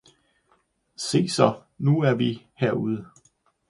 [0.95, 3.07] Se så, nu er vi herude.